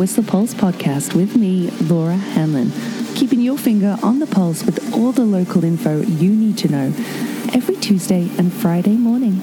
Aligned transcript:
Whistler 0.00 0.24
Pulse 0.24 0.54
podcast 0.54 1.14
with 1.14 1.36
me, 1.36 1.68
Laura 1.82 2.16
Hanlon, 2.16 2.72
keeping 3.14 3.42
your 3.42 3.58
finger 3.58 3.98
on 4.02 4.18
the 4.18 4.26
pulse 4.26 4.64
with 4.64 4.94
all 4.94 5.12
the 5.12 5.26
local 5.26 5.62
info 5.62 6.00
you 6.00 6.30
need 6.30 6.56
to 6.56 6.68
know 6.68 6.86
every 7.52 7.76
Tuesday 7.76 8.30
and 8.38 8.50
Friday 8.50 8.96
morning. 8.96 9.34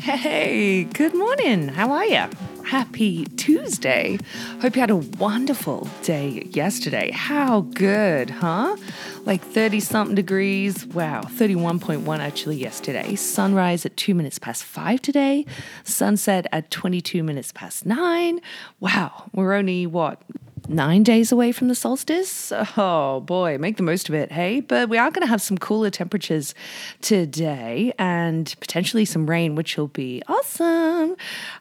Hey, 0.00 0.82
good 0.82 1.14
morning. 1.14 1.68
How 1.68 1.92
are 1.92 2.06
you? 2.06 2.45
Happy 2.66 3.26
Tuesday. 3.36 4.18
Hope 4.60 4.74
you 4.74 4.80
had 4.80 4.90
a 4.90 4.96
wonderful 4.96 5.88
day 6.02 6.48
yesterday. 6.50 7.12
How 7.12 7.60
good, 7.60 8.28
huh? 8.28 8.76
Like 9.24 9.40
30 9.40 9.78
something 9.78 10.16
degrees. 10.16 10.84
Wow, 10.84 11.20
31.1 11.22 12.18
actually 12.18 12.56
yesterday. 12.56 13.14
Sunrise 13.14 13.86
at 13.86 13.96
2 13.96 14.16
minutes 14.16 14.40
past 14.40 14.64
5 14.64 15.00
today. 15.00 15.46
Sunset 15.84 16.48
at 16.50 16.72
22 16.72 17.22
minutes 17.22 17.52
past 17.52 17.86
9. 17.86 18.40
Wow, 18.80 19.30
we're 19.32 19.52
only 19.52 19.86
what? 19.86 20.20
nine 20.68 21.04
days 21.04 21.30
away 21.30 21.52
from 21.52 21.68
the 21.68 21.74
solstice. 21.76 22.52
Oh 22.76 23.20
boy, 23.20 23.56
make 23.58 23.76
the 23.76 23.84
most 23.84 24.08
of 24.08 24.14
it, 24.16 24.32
hey? 24.32 24.60
But 24.60 24.88
we 24.88 24.98
are 24.98 25.10
going 25.12 25.22
to 25.22 25.28
have 25.28 25.40
some 25.40 25.56
cooler 25.56 25.90
temperatures 25.90 26.54
today 27.00 27.92
and 27.98 28.52
potentially 28.58 29.04
some 29.04 29.30
rain, 29.30 29.54
which 29.54 29.76
will 29.76 29.86
be 29.86 30.22
awesome 30.26 30.95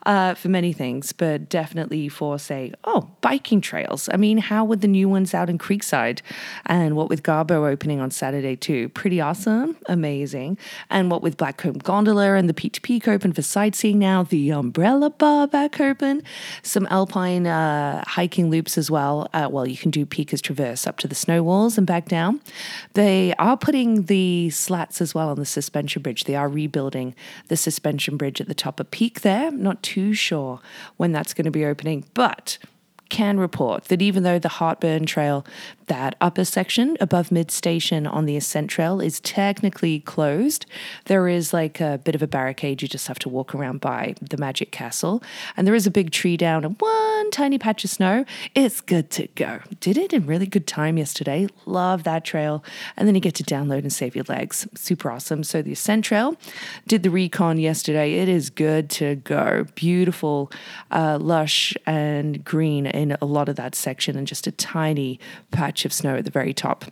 uh, 0.06 0.34
for 0.34 0.50
many 0.50 0.74
things, 0.74 1.14
but 1.14 1.50
definitely 1.50 2.10
for, 2.10 2.38
say, 2.40 2.74
oh, 2.84 3.10
biking 3.22 3.62
trails. 3.62 4.10
I 4.12 4.18
mean, 4.18 4.38
how 4.38 4.66
would 4.66 4.82
the 4.82 4.88
new 4.88 5.08
ones 5.08 5.34
out 5.34 5.50
in 5.50 5.58
Creekside 5.58 6.22
and 6.66 6.96
what 6.96 7.10
with 7.10 7.24
Garbo 7.24 7.70
opening 7.70 8.00
on 8.00 8.12
Saturday 8.12 8.56
too? 8.56 8.90
Pretty 8.90 9.22
awesome, 9.22 9.78
amazing. 9.86 10.58
And 10.90 11.10
what 11.10 11.22
with 11.22 11.38
Blackcomb 11.38 11.84
Gondola 11.84 12.34
and 12.34 12.50
the 12.50 12.54
Peak 12.54 12.74
to 12.74 12.82
Peak 12.82 13.08
open 13.08 13.34
for 13.34 13.42
sightseeing 13.42 14.00
now, 14.00 14.24
the 14.24 14.52
Umbrella 14.52 15.10
Bar 15.10 15.48
back 15.48 15.80
open, 15.80 16.22
some 16.64 16.88
alpine 16.90 17.48
uh, 17.48 18.04
hiking 18.08 18.50
loops 18.50 18.78
as 18.78 18.92
well 18.92 18.96
well. 18.96 19.28
Uh, 19.34 19.50
well, 19.52 19.68
you 19.68 19.78
can 19.78 19.92
do 19.92 20.06
Peakers 20.06 20.42
Traverse 20.42 20.88
up 20.88 20.98
to 21.00 21.08
the 21.08 21.16
snow 21.16 21.44
walls 21.44 21.78
and 21.78 21.86
back 21.86 22.08
down. 22.08 22.42
They 22.94 23.34
are 23.38 23.58
putting 23.58 24.04
the 24.04 24.50
slats 24.50 25.02
as 25.02 25.14
well 25.14 25.30
on 25.30 25.38
the 25.38 25.46
suspension 25.46 26.02
bridge. 26.02 26.24
They 26.24 26.36
are 26.36 26.50
rebuilding 26.50 27.16
the 27.48 27.58
suspension 27.58 28.18
bridge 28.18 28.40
at 28.42 28.48
the 28.48 28.54
top 28.54 28.80
of 28.80 28.90
Peak 28.92 29.22
there. 29.22 29.45
Not 29.52 29.84
too 29.84 30.14
sure 30.14 30.60
when 30.98 31.12
that's 31.12 31.34
going 31.34 31.46
to 31.46 31.52
be 31.52 31.66
opening, 31.66 32.06
but 32.14 32.58
can 33.10 33.40
report 33.40 33.86
that 33.86 34.02
even 34.02 34.24
though 34.24 34.40
the 34.40 34.50
Heartburn 34.50 35.06
Trail 35.06 35.46
that 35.88 36.16
upper 36.20 36.46
section 36.46 36.98
above 37.00 37.32
mid 37.32 37.52
station 37.52 38.08
on 38.08 38.26
the 38.26 38.36
Ascent 38.36 38.70
Trail 38.70 39.00
is 39.00 39.20
technically 39.20 40.00
closed. 40.00 40.66
There 41.06 41.28
is 41.28 41.54
like 41.54 41.80
a 41.80 42.00
bit 42.04 42.16
of 42.16 42.22
a 42.22 42.28
barricade 42.28 42.82
you 42.82 42.88
just 42.88 43.08
have 43.08 43.20
to 43.20 43.30
walk 43.30 43.54
around 43.54 43.82
by 43.82 44.16
the 44.22 44.38
Magic 44.38 44.72
Castle. 44.72 45.22
And 45.56 45.68
there 45.68 45.76
is 45.76 45.88
a 45.88 45.92
big 45.92 46.12
tree 46.12 46.38
down 46.38 46.66
and 46.66 46.76
one 46.80 47.32
tiny 47.32 47.58
patch 47.58 47.84
of 47.84 47.90
snow. 47.90 48.26
It's 48.54 48.82
good 48.82 49.10
to 49.12 49.28
go. 49.36 49.60
Did 49.80 49.98
it 49.98 50.14
in 50.14 50.26
really 50.26 50.48
good 50.48 50.68
time 50.68 50.98
yesterday. 50.98 51.48
Love 51.66 52.04
that 52.04 52.26
trail. 52.26 52.64
And 52.98 53.08
then 53.08 53.16
you 53.16 53.22
get 53.22 53.36
to 53.36 53.44
download 53.44 53.80
and 53.80 53.94
save 53.94 54.16
your 54.16 54.26
legs. 54.28 54.68
Super 54.76 55.12
awesome. 55.12 55.44
So 55.44 55.62
the 55.62 55.74
Ascent 55.74 56.06
Trail 56.06 56.36
did 56.88 57.04
the 57.04 57.10
recon 57.10 57.60
yesterday. 57.60 58.14
It 58.16 58.30
is 58.30 58.50
good 58.50 58.90
to 58.92 59.16
go. 59.16 59.66
Beautiful, 59.76 60.52
uh, 60.92 61.18
lush 61.22 61.76
and 61.86 62.44
green 62.44 62.88
in 63.12 63.18
a 63.22 63.26
lot 63.26 63.50
of 63.50 63.56
that 63.56 63.76
section 63.76 64.18
and 64.18 64.28
just 64.28 64.48
a 64.48 64.52
tiny 64.52 65.20
patch 65.52 65.76
patch 65.76 65.86
of 65.86 65.94
snow 65.94 66.16
at 66.16 66.26
the 66.26 66.32
very 66.32 66.54
top 66.54 66.86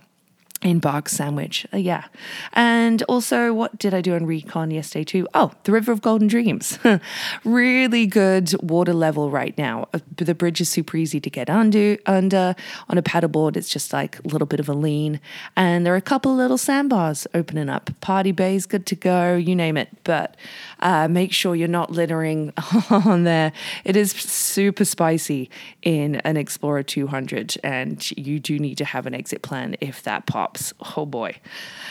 in 0.64 0.78
Bark 0.78 1.10
Sandwich. 1.10 1.66
Uh, 1.72 1.76
yeah. 1.76 2.06
And 2.54 3.02
also, 3.02 3.52
what 3.52 3.78
did 3.78 3.92
I 3.92 4.00
do 4.00 4.14
on 4.14 4.24
Recon 4.24 4.70
yesterday 4.70 5.04
too? 5.04 5.28
Oh, 5.34 5.52
the 5.64 5.72
River 5.72 5.92
of 5.92 6.00
Golden 6.00 6.26
Dreams. 6.26 6.78
really 7.44 8.06
good 8.06 8.50
water 8.62 8.94
level 8.94 9.30
right 9.30 9.56
now. 9.58 9.88
Uh, 9.92 9.98
the 10.16 10.34
bridge 10.34 10.62
is 10.62 10.70
super 10.70 10.96
easy 10.96 11.20
to 11.20 11.28
get 11.28 11.50
under. 11.50 11.98
Under 12.06 12.56
on 12.88 12.96
a 12.96 13.02
paddleboard, 13.02 13.56
it's 13.56 13.68
just 13.68 13.92
like 13.92 14.18
a 14.24 14.28
little 14.28 14.46
bit 14.46 14.58
of 14.58 14.68
a 14.68 14.72
lean. 14.72 15.20
And 15.54 15.84
there 15.84 15.92
are 15.92 15.98
a 15.98 16.02
couple 16.02 16.34
little 16.34 16.58
sandbars 16.58 17.26
opening 17.34 17.68
up. 17.68 17.90
Party 18.00 18.32
bays, 18.32 18.64
good 18.64 18.86
to 18.86 18.96
go. 18.96 19.36
You 19.36 19.54
name 19.54 19.76
it. 19.76 19.90
But 20.02 20.34
uh, 20.80 21.08
make 21.08 21.32
sure 21.32 21.54
you're 21.54 21.68
not 21.68 21.90
littering 21.90 22.54
on 22.90 23.24
there. 23.24 23.52
It 23.84 23.96
is 23.96 24.12
super 24.12 24.86
spicy 24.86 25.50
in 25.82 26.16
an 26.16 26.38
Explorer 26.38 26.82
200, 26.82 27.56
and 27.62 28.10
you 28.16 28.40
do 28.40 28.58
need 28.58 28.78
to 28.78 28.86
have 28.86 29.04
an 29.04 29.14
exit 29.14 29.42
plan 29.42 29.76
if 29.82 30.02
that 30.04 30.24
pops. 30.24 30.53
Oh 30.96 31.06
boy. 31.06 31.36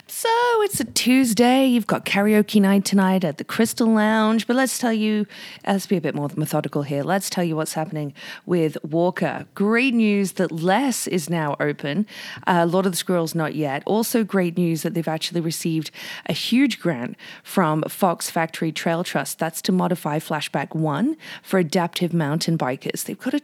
So 0.07 0.29
it's 0.61 0.79
a 0.79 0.85
Tuesday. 0.85 1.65
You've 1.65 1.87
got 1.87 2.05
karaoke 2.05 2.61
night 2.61 2.85
tonight 2.85 3.23
at 3.23 3.37
the 3.37 3.43
Crystal 3.43 3.87
Lounge. 3.87 4.47
But 4.47 4.55
let's 4.55 4.77
tell 4.77 4.93
you, 4.93 5.25
let's 5.65 5.87
be 5.87 5.97
a 5.97 6.01
bit 6.01 6.15
more 6.15 6.29
methodical 6.35 6.83
here. 6.83 7.03
Let's 7.03 7.29
tell 7.29 7.43
you 7.43 7.55
what's 7.55 7.73
happening 7.73 8.13
with 8.45 8.77
WORCA. 8.85 9.47
Great 9.53 9.93
news 9.93 10.33
that 10.33 10.51
Les 10.51 11.07
is 11.07 11.29
now 11.29 11.55
open. 11.59 12.05
Uh, 12.45 12.65
lot 12.69 12.85
of 12.85 12.91
the 12.91 12.97
Squirrels, 12.97 13.35
not 13.35 13.55
yet. 13.55 13.83
Also, 13.85 14.23
great 14.23 14.57
news 14.57 14.83
that 14.83 14.93
they've 14.93 15.07
actually 15.07 15.41
received 15.41 15.91
a 16.25 16.33
huge 16.33 16.79
grant 16.79 17.17
from 17.43 17.83
Fox 17.83 18.29
Factory 18.29 18.71
Trail 18.71 19.03
Trust. 19.03 19.39
That's 19.39 19.61
to 19.63 19.71
modify 19.71 20.19
Flashback 20.19 20.75
1 20.75 21.17
for 21.41 21.59
adaptive 21.59 22.13
mountain 22.13 22.57
bikers. 22.57 23.05
They've 23.05 23.19
got 23.19 23.33
a 23.33 23.41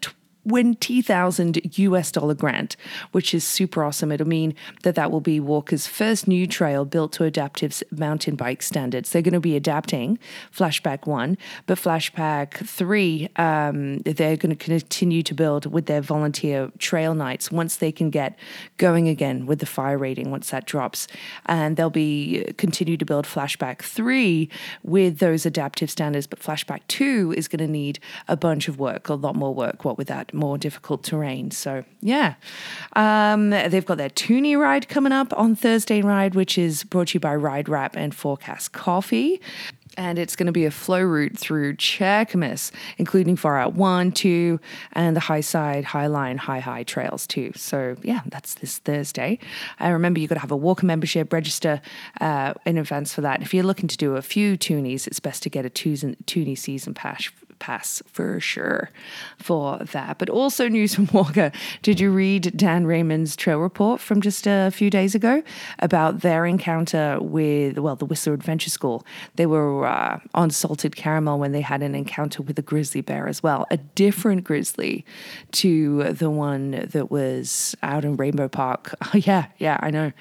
20,000 0.49 1.77
US 1.77 2.11
dollar 2.11 2.33
grant, 2.33 2.75
which 3.11 3.35
is 3.35 3.43
super 3.43 3.83
awesome. 3.83 4.11
It'll 4.11 4.27
mean 4.27 4.55
that 4.81 4.95
that 4.95 5.11
will 5.11 5.21
be 5.21 5.39
WORCA's 5.39 5.85
first 5.85 6.27
new 6.27 6.47
trail 6.47 6.85
built 6.85 7.13
to 7.13 7.23
adaptive 7.23 7.83
mountain 7.91 8.35
bike 8.35 8.63
standards. 8.63 9.11
They're 9.11 9.21
going 9.21 9.35
to 9.35 9.39
be 9.39 9.55
adapting 9.55 10.17
Flashback 10.51 11.05
1, 11.05 11.37
but 11.67 11.77
Flashback 11.77 12.65
3, 12.65 13.29
um, 13.35 13.99
they're 13.99 14.37
going 14.37 14.55
to 14.55 14.79
continue 14.79 15.21
to 15.21 15.35
build 15.35 15.67
with 15.67 15.85
their 15.85 16.01
volunteer 16.01 16.71
trail 16.79 17.13
nights 17.13 17.51
once 17.51 17.77
they 17.77 17.91
can 17.91 18.09
get 18.09 18.35
going 18.77 19.07
again 19.07 19.45
with 19.45 19.59
the 19.59 19.67
fire 19.67 19.99
rating 19.99 20.31
once 20.31 20.49
that 20.49 20.66
drops. 20.66 21.07
And 21.45 21.77
they'll 21.77 21.91
be 21.91 22.51
continue 22.57 22.97
to 22.97 23.05
build 23.05 23.25
Flashback 23.25 23.83
3 23.83 24.49
with 24.81 25.19
those 25.19 25.45
adaptive 25.45 25.91
standards, 25.91 26.25
but 26.25 26.39
Flashback 26.39 26.81
2 26.87 27.35
is 27.37 27.47
going 27.47 27.59
to 27.59 27.71
need 27.71 27.99
a 28.27 28.35
bunch 28.35 28.67
of 28.67 28.79
work, 28.79 29.09
a 29.09 29.13
lot 29.13 29.35
more 29.35 29.53
work, 29.53 29.85
what 29.85 29.99
with 29.99 30.07
that 30.07 30.33
more 30.39 30.57
difficult 30.57 31.03
terrain. 31.03 31.51
So, 31.51 31.83
yeah. 32.01 32.35
Um, 32.94 33.50
they've 33.50 33.85
got 33.85 33.97
their 33.97 34.09
Toonie 34.09 34.57
ride 34.57 34.88
coming 34.88 35.11
up 35.11 35.38
on 35.38 35.55
Thursday 35.55 36.01
Ride, 36.01 36.35
which 36.35 36.57
is 36.57 36.83
brought 36.83 37.09
to 37.09 37.16
you 37.16 37.19
by 37.19 37.35
Ride 37.35 37.69
Wrap 37.69 37.95
and 37.95 38.13
Forecast 38.16 38.72
Coffee 38.72 39.41
and 39.99 40.17
it's 40.17 40.38
going 40.38 40.45
to 40.45 40.53
be 40.53 40.66
a 40.66 40.72
flow 40.72 41.01
route 41.01 41.38
through 41.38 41.75
Cheakamus, 41.75 42.72
including 42.97 43.35
Far 43.35 43.57
Out 43.57 43.73
1, 43.73 44.13
2, 44.13 44.59
and 44.94 45.13
the 45.13 45.19
High 45.19 45.41
Side, 45.41 45.83
High 45.83 46.07
Line, 46.07 46.38
High 46.38 46.59
High 46.61 46.83
trails 46.83 47.28
too. 47.28 47.51
So, 47.55 47.97
yeah, 48.01 48.22
that's 48.28 48.53
this 48.55 48.78
Thursday. 48.78 49.39
I 49.79 49.89
remember 49.89 50.22
you've 50.22 50.29
got 50.29 50.35
to 50.35 50.41
have 50.41 50.51
a 50.51 50.57
WORCA 50.57 50.83
membership, 50.83 51.33
register 51.33 51.81
uh, 52.22 52.53
in 52.66 52.78
advance 52.78 53.13
for 53.13 53.22
that. 53.22 53.35
And 53.35 53.44
if 53.44 53.53
you're 53.53 53.66
looking 53.66 53.89
to 53.89 53.97
do 53.97 54.16
a 54.16 54.22
few 54.22 54.57
toonies, 54.57 55.05
it's 55.05 55.19
best 55.19 55.44
to 55.44 55.49
get 55.49 55.66
a 55.66 55.69
Toonie 55.69 56.57
season 56.57 56.94
pass 56.94 57.29
pass 57.59 58.02
for 58.08 58.40
sure 58.40 58.90
for 59.38 59.80
that. 59.80 60.18
But 60.18 60.30
also 60.30 60.68
news 60.68 60.96
from 60.96 61.08
WORCA. 61.14 61.53
Did 61.81 62.00
you 62.00 62.12
read 62.12 62.53
Dan 62.56 62.86
Raymond's 62.86 63.36
trail 63.36 63.59
report 63.59 64.02
from 64.02 64.22
just 64.22 64.47
a 64.47 64.72
few 64.72 64.90
days 64.90 65.16
ago 65.16 65.44
about 65.80 66.22
their 66.22 66.46
encounter 66.46 67.20
with, 67.22 67.78
well, 67.78 67.96
the 67.96 68.06
Whistler 68.06 68.34
Adventure 68.34 68.70
School? 68.70 69.06
They 69.35 69.46
were 69.46 69.85
uh, 69.85 70.20
on 70.34 70.52
Salted 70.52 70.96
Caramel 70.96 71.40
when 71.40 71.52
they 71.52 71.61
had 71.61 71.84
an 71.84 71.96
encounter 71.96 72.41
with 72.41 72.58
a 72.58 72.61
grizzly 72.61 73.02
bear 73.02 73.28
as 73.28 73.44
well, 73.44 73.66
a 73.72 73.78
different 73.78 74.44
grizzly 74.44 75.05
to 75.52 76.14
the 76.14 76.29
one 76.29 76.72
that 76.72 77.12
was 77.12 77.76
out 77.84 78.05
in 78.05 78.16
Rainbow 78.16 78.47
Park. 78.47 78.96
Oh, 79.12 79.17
yeah, 79.17 79.47
yeah, 79.58 79.79
I 79.79 79.90
know. 79.90 80.12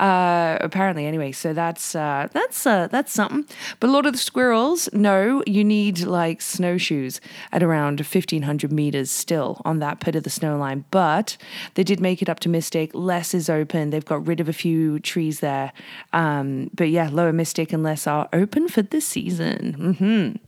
Uh, 0.00 0.58
apparently, 0.60 1.06
anyway, 1.06 1.30
so 1.30 1.52
that's 1.52 1.94
uh, 1.94 2.26
that's 2.32 2.66
uh, 2.66 2.88
that's 2.88 3.12
something. 3.12 3.46
But 3.78 3.88
a 3.88 3.92
lot 3.92 4.04
of 4.04 4.14
the 4.14 4.18
Squirrels, 4.18 4.88
no, 4.92 5.44
you 5.46 5.62
need 5.62 6.00
like 6.00 6.40
snow 6.40 6.76
snowshoes 6.82 7.20
at 7.52 7.62
around 7.62 8.00
1500 8.00 8.72
meters 8.72 9.10
still 9.10 9.60
on 9.64 9.78
that 9.78 10.00
pit 10.00 10.16
of 10.16 10.24
the 10.24 10.30
snow 10.30 10.56
line. 10.58 10.84
But 10.90 11.36
they 11.74 11.84
did 11.84 12.00
make 12.00 12.22
it 12.22 12.28
up 12.28 12.40
to 12.40 12.48
Mystic. 12.48 12.90
Les 12.94 13.34
is 13.34 13.48
open. 13.48 13.90
They've 13.90 14.04
got 14.04 14.26
rid 14.26 14.40
of 14.40 14.48
a 14.48 14.52
few 14.52 14.98
trees 14.98 15.40
there. 15.40 15.72
Um, 16.12 16.70
but 16.74 16.90
yeah, 16.90 17.08
Lower 17.10 17.32
Mystic 17.32 17.72
and 17.72 17.82
Less 17.82 18.06
are 18.06 18.28
open 18.32 18.68
for 18.68 18.82
this 18.82 19.06
season. 19.06 19.96
Mm-hmm. 20.00 20.44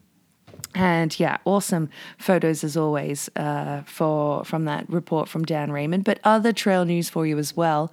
And 0.74 1.18
yeah, 1.18 1.38
awesome 1.44 1.88
photos 2.18 2.64
as 2.64 2.76
always 2.76 3.30
uh, 3.36 3.82
for 3.86 4.44
from 4.44 4.64
that 4.64 4.88
report 4.88 5.28
from 5.28 5.44
Dan 5.44 5.70
Raymond. 5.70 6.04
But 6.04 6.18
other 6.24 6.52
trail 6.52 6.84
news 6.84 7.08
for 7.08 7.26
you 7.26 7.38
as 7.38 7.56
well. 7.56 7.92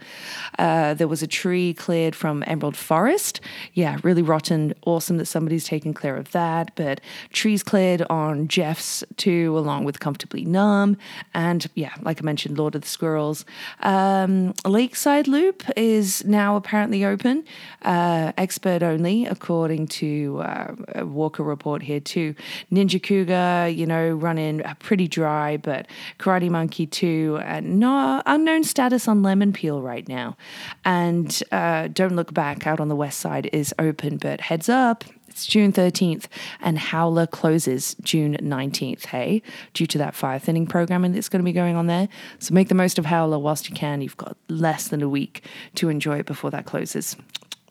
Uh, 0.57 0.93
there 0.93 1.07
was 1.07 1.21
a 1.21 1.27
tree 1.27 1.73
cleared 1.73 2.15
from 2.15 2.43
Emerald 2.47 2.75
Forest. 2.75 3.41
Yeah, 3.73 3.97
really 4.03 4.21
rotten. 4.21 4.73
Awesome 4.85 5.17
that 5.17 5.25
somebody's 5.25 5.65
taken 5.65 5.93
care 5.93 6.17
of 6.17 6.31
that. 6.31 6.71
But 6.75 7.01
trees 7.31 7.63
cleared 7.63 8.01
on 8.03 8.47
Jeff's 8.47 9.03
too, 9.17 9.57
along 9.57 9.83
with 9.83 9.99
Comfortably 9.99 10.45
Numb. 10.45 10.97
And 11.33 11.67
yeah, 11.75 11.93
like 12.01 12.21
I 12.21 12.25
mentioned, 12.25 12.57
Lord 12.57 12.75
of 12.75 12.81
the 12.81 12.87
Squirrels. 12.87 13.45
Um, 13.81 14.53
Lakeside 14.65 15.27
Loop 15.27 15.63
is 15.77 16.25
now 16.25 16.55
apparently 16.55 17.05
open, 17.05 17.43
uh, 17.83 18.31
expert 18.37 18.81
only, 18.83 19.25
according 19.25 19.87
to 19.87 20.39
uh, 20.41 20.75
a 20.89 21.05
WORCA 21.05 21.45
report 21.45 21.83
here 21.83 21.99
too. 21.99 22.35
Ninja 22.71 23.01
Cougar, 23.01 23.69
you 23.69 23.85
know, 23.85 24.11
running 24.11 24.61
pretty 24.79 25.07
dry, 25.07 25.57
but 25.57 25.87
Karate 26.19 26.49
Monkey 26.49 26.85
2, 26.87 27.39
uh, 27.43 27.61
no 27.63 28.21
unknown 28.25 28.63
status 28.63 29.07
on 29.07 29.21
Lemon 29.23 29.51
Peel 29.51 29.81
right 29.81 30.07
now. 30.07 30.37
And 30.85 31.41
uh, 31.51 31.89
Don't 31.89 32.15
Look 32.15 32.33
Back 32.33 32.65
out 32.65 32.79
on 32.79 32.87
the 32.87 32.95
west 32.95 33.19
side 33.19 33.49
is 33.51 33.73
open, 33.77 34.17
but 34.17 34.41
heads 34.41 34.69
up, 34.69 35.03
it's 35.27 35.45
June 35.45 35.71
13th, 35.71 36.25
and 36.59 36.77
Howler 36.77 37.25
closes 37.25 37.95
June 38.01 38.35
19th, 38.41 39.05
hey, 39.05 39.41
due 39.73 39.85
to 39.87 39.97
that 39.97 40.13
fire 40.13 40.39
thinning 40.39 40.67
programming 40.67 41.13
that's 41.13 41.29
going 41.29 41.41
to 41.41 41.45
be 41.45 41.53
going 41.53 41.75
on 41.75 41.87
there. 41.87 42.09
So 42.39 42.53
make 42.53 42.67
the 42.67 42.75
most 42.75 42.99
of 42.99 43.05
Howler 43.05 43.39
whilst 43.39 43.69
you 43.69 43.75
can. 43.75 44.01
You've 44.01 44.17
got 44.17 44.37
less 44.49 44.89
than 44.89 45.01
a 45.01 45.09
week 45.09 45.45
to 45.75 45.89
enjoy 45.89 46.19
it 46.19 46.25
before 46.25 46.51
that 46.51 46.65
closes. 46.65 47.15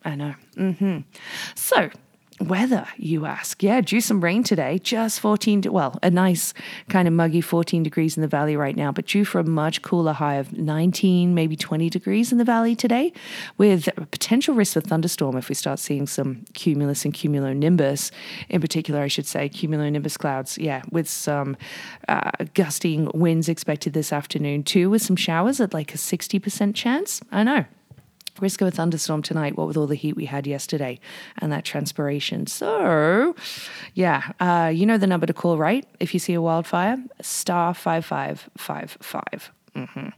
I 0.04 0.14
know. 0.14 0.34
Mm-hmm. 0.56 1.00
So, 1.54 1.90
Weather, 2.40 2.86
you 2.96 3.26
ask. 3.26 3.62
Yeah, 3.62 3.82
due 3.82 4.00
some 4.00 4.22
rain 4.22 4.42
today, 4.42 4.78
just 4.78 5.20
14, 5.20 5.64
well, 5.70 5.98
a 6.02 6.10
nice 6.10 6.54
kind 6.88 7.06
of 7.06 7.12
muggy 7.12 7.42
14 7.42 7.82
degrees 7.82 8.16
in 8.16 8.22
the 8.22 8.28
valley 8.28 8.56
right 8.56 8.74
now, 8.74 8.90
but 8.90 9.06
due 9.06 9.26
for 9.26 9.40
a 9.40 9.44
much 9.44 9.82
cooler 9.82 10.14
high 10.14 10.36
of 10.36 10.56
19, 10.56 11.34
maybe 11.34 11.54
20 11.54 11.90
degrees 11.90 12.32
in 12.32 12.38
the 12.38 12.44
valley 12.44 12.74
today, 12.74 13.12
with 13.58 13.90
potential 14.10 14.54
risk 14.54 14.74
of 14.76 14.84
thunderstorm 14.84 15.36
if 15.36 15.50
we 15.50 15.54
start 15.54 15.78
seeing 15.78 16.06
some 16.06 16.42
cumulus 16.54 17.04
and 17.04 17.12
cumulonimbus, 17.12 18.10
in 18.48 18.62
particular, 18.62 19.02
I 19.02 19.08
should 19.08 19.26
say, 19.26 19.50
cumulonimbus 19.50 20.18
clouds. 20.18 20.56
Yeah, 20.56 20.80
with 20.90 21.10
some 21.10 21.58
uh, 22.08 22.30
gusting 22.54 23.10
winds 23.12 23.50
expected 23.50 23.92
this 23.92 24.14
afternoon 24.14 24.62
too, 24.62 24.88
with 24.88 25.02
some 25.02 25.16
showers 25.16 25.60
at 25.60 25.74
like 25.74 25.94
a 25.94 25.98
60% 25.98 26.74
chance. 26.74 27.20
I 27.30 27.42
know, 27.42 27.66
risk 28.40 28.60
of 28.60 28.68
a 28.68 28.70
thunderstorm 28.70 29.22
tonight, 29.22 29.56
what 29.56 29.66
with 29.66 29.76
all 29.76 29.86
the 29.86 29.94
heat 29.94 30.16
we 30.16 30.26
had 30.26 30.46
yesterday 30.46 30.98
and 31.38 31.52
that 31.52 31.64
transpiration. 31.64 32.46
So, 32.46 33.34
yeah, 33.94 34.32
uh, 34.40 34.70
you 34.74 34.86
know 34.86 34.98
the 34.98 35.06
number 35.06 35.26
to 35.26 35.32
call, 35.34 35.58
right? 35.58 35.86
If 36.00 36.14
you 36.14 36.20
see 36.20 36.34
a 36.34 36.42
wildfire, 36.42 36.96
star 37.20 37.74
5555. 37.74 39.52
Mm-hmm. 39.76 40.08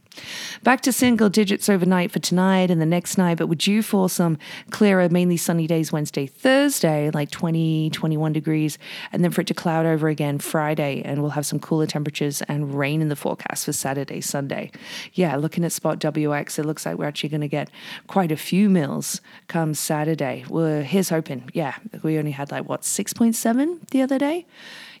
Back 0.63 0.81
to 0.81 0.91
single 0.91 1.29
digits 1.29 1.69
overnight 1.69 2.11
for 2.11 2.19
tonight 2.19 2.71
and 2.71 2.81
the 2.81 2.85
next 2.85 3.17
night, 3.17 3.37
but 3.37 3.47
we're 3.47 3.55
due 3.55 3.83
for 3.83 4.09
some 4.09 4.37
clearer, 4.71 5.07
mainly 5.09 5.37
sunny 5.37 5.67
days 5.67 5.91
Wednesday, 5.91 6.25
Thursday, 6.25 7.11
like 7.11 7.29
20, 7.29 7.91
21 7.91 8.33
degrees, 8.33 8.77
and 9.11 9.23
then 9.23 9.31
for 9.31 9.41
it 9.41 9.47
to 9.47 9.53
cloud 9.53 9.85
over 9.85 10.07
again 10.07 10.39
Friday, 10.39 11.01
and 11.05 11.21
we'll 11.21 11.31
have 11.31 11.45
some 11.45 11.59
cooler 11.59 11.85
temperatures 11.85 12.41
and 12.43 12.73
rain 12.73 13.01
in 13.01 13.09
the 13.09 13.15
forecast 13.15 13.65
for 13.65 13.73
Saturday, 13.73 14.21
Sunday. 14.21 14.71
Yeah, 15.13 15.35
looking 15.35 15.63
at 15.63 15.71
Spot 15.71 15.99
WX, 15.99 16.57
it 16.57 16.65
looks 16.65 16.85
like 16.85 16.97
we're 16.97 17.05
actually 17.05 17.29
going 17.29 17.41
to 17.41 17.47
get 17.47 17.69
quite 18.07 18.31
a 18.31 18.37
few 18.37 18.69
mills 18.69 19.21
come 19.47 19.73
Saturday. 19.73 20.45
Well, 20.49 20.81
here's 20.81 21.09
hoping. 21.09 21.49
Yeah, 21.53 21.75
we 22.01 22.17
only 22.17 22.31
had 22.31 22.51
like, 22.51 22.67
what, 22.67 22.81
6.7 22.81 23.89
the 23.89 24.01
other 24.01 24.17
day? 24.17 24.45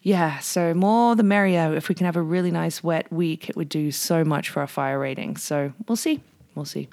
Yeah, 0.03 0.39
so 0.39 0.73
more 0.73 1.15
the 1.15 1.23
merrier. 1.23 1.73
If 1.73 1.87
we 1.87 1.95
can 1.95 2.05
have 2.05 2.17
a 2.17 2.21
really 2.21 2.51
nice 2.51 2.83
wet 2.83 3.11
week, 3.11 3.49
it 3.49 3.55
would 3.55 3.69
do 3.69 3.89
so 3.89 4.25
much 4.25 4.49
for 4.49 4.59
our 4.59 4.67
fire 4.67 4.99
rating. 4.99 5.37
So 5.37 5.71
we'll 5.87 5.95
see. 5.95 6.21
We'll 6.55 6.65
see. 6.65 6.89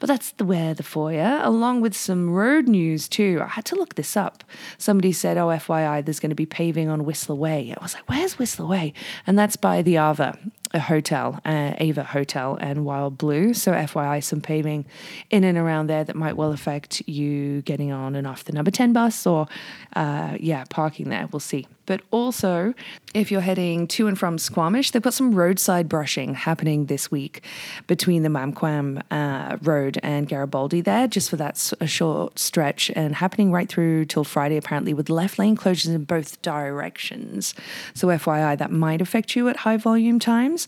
But 0.00 0.08
that's 0.08 0.32
the 0.32 0.44
weather 0.44 0.82
for 0.82 1.12
you, 1.12 1.20
along 1.20 1.82
with 1.82 1.94
some 1.94 2.30
road 2.30 2.66
news 2.66 3.08
too. 3.08 3.40
I 3.42 3.46
had 3.46 3.66
to 3.66 3.76
look 3.76 3.94
this 3.94 4.16
up. 4.16 4.42
Somebody 4.78 5.12
said, 5.12 5.36
oh, 5.36 5.48
FYI, 5.48 6.04
there's 6.04 6.18
going 6.18 6.30
to 6.30 6.36
be 6.36 6.46
paving 6.46 6.88
on 6.88 7.04
Whistler 7.04 7.36
Way. 7.36 7.74
I 7.78 7.82
was 7.82 7.94
like, 7.94 8.08
where's 8.08 8.38
Whistler 8.38 8.66
Way? 8.66 8.94
And 9.26 9.38
that's 9.38 9.56
by 9.56 9.82
the 9.82 9.94
Aava 9.94 10.38
a 10.72 10.78
hotel, 10.78 11.40
uh, 11.44 11.72
Aava 11.80 12.04
Hotel 12.04 12.56
and 12.60 12.84
Wild 12.84 13.18
Blue. 13.18 13.54
So, 13.54 13.72
FYI, 13.72 14.22
some 14.22 14.40
paving 14.40 14.86
in 15.30 15.44
and 15.44 15.58
around 15.58 15.88
there 15.88 16.04
that 16.04 16.16
might 16.16 16.36
well 16.36 16.52
affect 16.52 17.02
you 17.08 17.62
getting 17.62 17.90
on 17.92 18.14
and 18.14 18.26
off 18.26 18.44
the 18.44 18.52
number 18.52 18.70
10 18.70 18.92
bus 18.92 19.26
or, 19.26 19.48
uh, 19.96 20.36
yeah, 20.38 20.64
parking 20.70 21.08
there. 21.08 21.26
We'll 21.30 21.40
see. 21.40 21.66
But 21.90 22.02
also, 22.12 22.72
if 23.14 23.32
you're 23.32 23.40
heading 23.40 23.88
to 23.88 24.06
and 24.06 24.16
from 24.16 24.38
Squamish, 24.38 24.92
they've 24.92 25.02
got 25.02 25.12
some 25.12 25.34
roadside 25.34 25.88
brushing 25.88 26.34
happening 26.34 26.86
this 26.86 27.10
week 27.10 27.42
between 27.88 28.22
the 28.22 28.28
Mamquam 28.28 29.02
uh, 29.10 29.56
Road 29.60 29.98
and 30.00 30.28
Garibaldi 30.28 30.82
there, 30.82 31.08
just 31.08 31.28
for 31.28 31.36
that 31.38 31.58
short 31.86 32.38
stretch, 32.38 32.92
and 32.94 33.16
happening 33.16 33.50
right 33.50 33.68
through 33.68 34.04
till 34.04 34.22
Friday, 34.22 34.56
apparently, 34.56 34.94
with 34.94 35.10
left 35.10 35.36
lane 35.36 35.56
closures 35.56 35.92
in 35.92 36.04
both 36.04 36.40
directions. 36.42 37.56
So, 37.92 38.06
FYI, 38.06 38.56
that 38.58 38.70
might 38.70 39.00
affect 39.00 39.34
you 39.34 39.48
at 39.48 39.56
high 39.56 39.76
volume 39.76 40.20
times. 40.20 40.59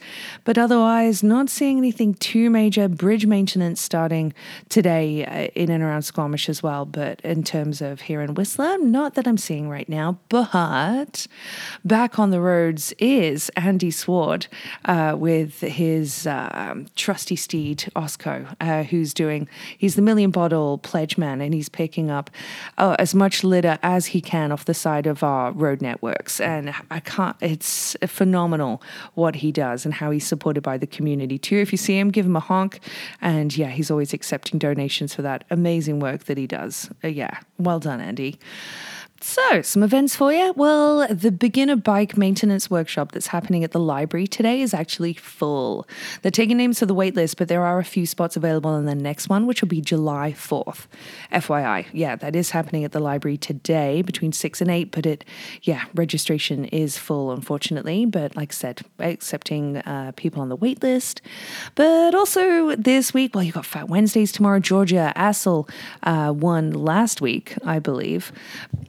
But 0.44 0.58
otherwise, 0.58 1.22
not 1.22 1.48
seeing 1.48 1.78
anything 1.78 2.14
too 2.14 2.50
major. 2.50 2.88
Bridge 2.88 3.26
maintenance 3.26 3.80
starting 3.80 4.34
today 4.68 5.24
uh, 5.24 5.48
in 5.54 5.70
and 5.70 5.82
around 5.82 6.02
Squamish 6.02 6.48
as 6.48 6.62
well. 6.62 6.84
But 6.84 7.20
in 7.22 7.42
terms 7.42 7.80
of 7.80 8.02
here 8.02 8.20
in 8.20 8.34
Whistler, 8.34 8.78
not 8.78 9.14
that 9.14 9.26
I'm 9.26 9.38
seeing 9.38 9.68
right 9.68 9.88
now. 9.88 10.18
But 10.28 11.26
back 11.84 12.18
on 12.18 12.30
the 12.30 12.40
roads 12.40 12.92
is 12.98 13.50
Andy 13.56 13.90
Sward 13.90 14.46
uh, 14.84 15.14
with 15.18 15.60
his 15.60 16.26
uh, 16.26 16.74
trusty 16.96 17.36
steed, 17.36 17.90
Osco, 17.96 18.54
uh, 18.60 18.82
who's 18.84 19.14
doing, 19.14 19.48
he's 19.76 19.94
the 19.94 20.02
million 20.02 20.30
bottle 20.30 20.78
pledge 20.78 21.18
man 21.18 21.40
and 21.40 21.54
he's 21.54 21.68
picking 21.68 22.10
up 22.10 22.30
uh, 22.78 22.96
as 22.98 23.14
much 23.14 23.44
litter 23.44 23.78
as 23.82 24.06
he 24.06 24.20
can 24.20 24.52
off 24.52 24.64
the 24.64 24.74
side 24.74 25.06
of 25.06 25.22
our 25.22 25.52
road 25.52 25.80
networks. 25.82 26.40
And 26.40 26.74
I 26.90 27.00
can't, 27.00 27.36
it's 27.40 27.96
phenomenal 28.06 28.82
what 29.14 29.36
he 29.36 29.52
does 29.82 29.86
and 29.86 29.94
how 29.94 30.10
he's 30.10 30.26
supported 30.26 30.62
by 30.62 30.78
the 30.78 30.86
community 30.86 31.38
too. 31.38 31.56
If 31.56 31.72
you 31.72 31.78
see 31.78 31.98
him, 31.98 32.10
give 32.10 32.26
him 32.26 32.36
a 32.36 32.40
honk. 32.40 32.80
And 33.20 33.56
yeah, 33.56 33.70
he's 33.70 33.90
always 33.90 34.12
accepting 34.12 34.58
donations 34.58 35.14
for 35.14 35.22
that 35.22 35.44
amazing 35.50 36.00
work 36.00 36.24
that 36.24 36.38
he 36.38 36.46
does. 36.46 36.90
Uh, 37.04 37.08
yeah, 37.08 37.38
well 37.58 37.80
done, 37.80 38.00
Andy. 38.00 38.38
So, 39.24 39.62
some 39.62 39.84
events 39.84 40.16
for 40.16 40.32
you. 40.32 40.52
Well, 40.56 41.06
the 41.06 41.30
beginner 41.30 41.76
bike 41.76 42.16
maintenance 42.16 42.68
workshop 42.68 43.12
that's 43.12 43.28
happening 43.28 43.62
at 43.62 43.70
the 43.70 43.78
library 43.78 44.26
today 44.26 44.60
is 44.62 44.74
actually 44.74 45.14
full. 45.14 45.86
They're 46.20 46.32
taking 46.32 46.56
names 46.56 46.80
for 46.80 46.86
the 46.86 46.94
waitlist, 46.94 47.36
but 47.36 47.46
there 47.46 47.62
are 47.62 47.78
a 47.78 47.84
few 47.84 48.04
spots 48.04 48.36
available 48.36 48.76
in 48.76 48.84
the 48.84 48.96
next 48.96 49.28
one, 49.28 49.46
which 49.46 49.62
will 49.62 49.68
be 49.68 49.80
July 49.80 50.32
4th. 50.36 50.86
FYI, 51.32 51.86
yeah, 51.92 52.16
that 52.16 52.34
is 52.34 52.50
happening 52.50 52.82
at 52.82 52.90
the 52.90 52.98
library 52.98 53.36
today 53.36 54.02
between 54.02 54.32
6 54.32 54.60
and 54.60 54.68
8, 54.68 54.90
but 54.90 55.06
it, 55.06 55.24
yeah, 55.62 55.84
registration 55.94 56.64
is 56.66 56.98
full, 56.98 57.30
unfortunately. 57.30 58.04
But 58.04 58.34
like 58.34 58.50
I 58.52 58.54
said, 58.54 58.80
accepting 58.98 59.76
uh, 59.78 60.12
people 60.16 60.42
on 60.42 60.48
the 60.48 60.58
waitlist. 60.58 61.20
But 61.76 62.16
also 62.16 62.74
this 62.74 63.14
week, 63.14 63.36
well, 63.36 63.44
you've 63.44 63.54
got 63.54 63.66
Fat 63.66 63.88
Wednesdays 63.88 64.32
tomorrow. 64.32 64.58
Georgia 64.58 65.12
Assel 65.14 65.70
uh, 66.02 66.34
won 66.36 66.72
last 66.72 67.20
week, 67.20 67.54
I 67.64 67.78
believe. 67.78 68.32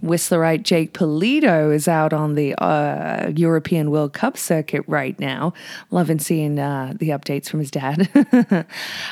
With 0.01 0.22
Whistlerite 0.23 0.63
Jake 0.63 0.93
Polito 0.93 1.73
is 1.75 1.85
out 1.85 2.13
on 2.13 2.35
the 2.35 2.55
uh, 2.55 3.29
European 3.35 3.91
World 3.91 4.13
Cup 4.13 4.37
circuit 4.37 4.85
right 4.87 5.19
now. 5.19 5.51
Loving 5.91 6.17
seeing 6.17 6.59
uh, 6.59 6.93
the 6.95 7.09
updates 7.09 7.49
from 7.49 7.59
his 7.59 7.69
dad. 7.69 8.09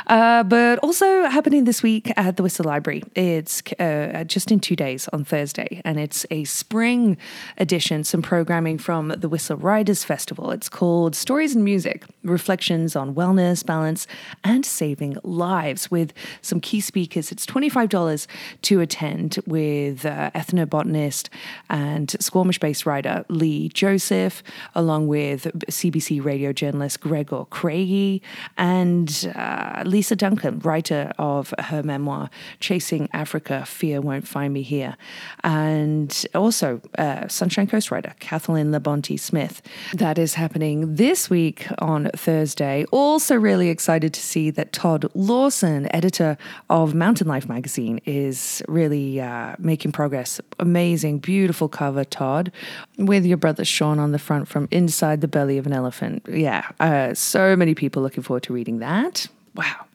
uh, 0.08 0.44
but 0.44 0.80
also 0.80 1.24
happening 1.25 1.65
this 1.65 1.84
week 1.84 2.13
at 2.15 2.38
the 2.38 2.44
Whistler 2.44 2.63
Library. 2.63 3.03
It's 3.13 3.62
uh, 3.77 4.24
just 4.25 4.53
in 4.53 4.62
two 4.62 4.77
days 4.77 5.10
on 5.10 5.25
Thursday, 5.25 5.82
and 5.84 6.00
it's 6.00 6.25
a 6.32 6.46
spring 6.46 7.18
edition, 7.58 8.06
some 8.06 8.22
programming 8.22 8.77
from 8.77 9.10
the 9.10 9.27
Whistler 9.27 9.58
Writers 9.58 10.06
Festival. 10.06 10.51
It's 10.51 10.70
called 10.70 11.13
Stories 11.13 11.53
and 11.56 11.65
Music 11.65 12.06
Reflections 12.24 12.96
on 12.96 13.13
Wellness, 13.15 13.65
Balance, 13.65 14.08
and 14.46 14.65
Saving 14.65 15.18
Lives 15.24 15.91
with 15.91 16.13
some 16.41 16.62
key 16.62 16.80
speakers. 16.80 17.34
It's 17.34 17.46
$25 17.46 18.27
to 18.62 18.80
attend 18.80 19.39
with 19.46 20.06
uh, 20.06 20.32
ethnobotanist 20.34 21.00
and 21.70 22.15
Squamish 22.20 22.60
based 22.60 22.86
writer 22.86 23.25
Leigh 23.29 23.70
Joseph, 23.70 24.43
along 24.75 25.08
with 25.08 25.43
CBC 25.70 26.24
radio 26.24 26.53
journalist 26.53 27.01
Gregor 27.01 27.46
Craigie, 27.46 28.22
and 28.58 29.31
uh, 29.36 29.84
Lisa 29.86 30.15
Duncan, 30.15 30.60
writer 30.60 31.12
of 31.17 31.53
her 31.60 31.84
memoir, 31.84 32.29
Chasing 32.60 33.10
Africa 33.13 33.65
Fear 33.65 34.01
Won't 34.01 34.27
Find 34.27 34.53
Me 34.53 34.62
Here, 34.62 34.96
and 35.43 36.25
also 36.36 36.81
uh, 36.98 37.27
Sunshine 37.27 37.67
Coast 37.67 37.91
writer 37.91 38.13
Kathleen 38.20 38.72
Labonte 38.72 39.20
Smith. 39.20 39.62
That 39.93 40.17
is 40.17 40.36
happening 40.36 40.96
this 40.96 41.29
week 41.29 41.67
on 41.79 42.10
Thursday. 42.15 42.86
Also, 42.91 43.36
really 43.36 43.70
excited 43.70 44.13
to 44.13 44.22
see 44.22 44.50
that 44.51 44.72
Todd 44.72 45.10
Lawson, 45.13 45.93
editor 45.93 46.38
of 46.70 46.93
Mountain 46.93 47.27
Life 47.27 47.48
magazine, 47.48 48.00
is 48.05 48.62
really 48.67 49.20
uh, 49.20 49.55
making 49.60 49.91
progress. 49.91 50.39
Amazing 50.60 50.90
amazing, 50.91 51.19
beautiful 51.19 51.69
cover, 51.69 52.03
Todd, 52.03 52.51
with 52.98 53.25
your 53.25 53.38
brother 53.38 53.63
Sean 53.63 53.98
on 53.98 54.12
the 54.12 54.19
front 54.19 54.50
from 54.50 54.67
Inside 54.71 55.21
the 55.21 55.27
Belly 55.29 55.57
of 55.57 55.65
an 55.65 55.71
Elephant. 55.71 56.25
Yeah, 56.29 56.67
uh, 56.81 57.13
so 57.13 57.55
many 57.55 57.74
people 57.74 58.03
looking 58.03 58.24
forward 58.24 58.43
to 58.43 58.53
reading 58.53 58.79
that. 58.79 59.27
Wow. 59.55 59.86